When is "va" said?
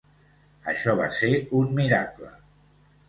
1.01-1.09